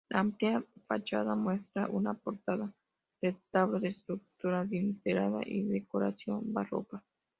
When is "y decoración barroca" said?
5.45-7.03